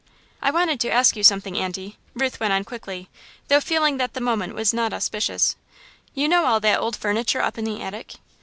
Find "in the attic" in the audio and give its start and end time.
7.59-8.15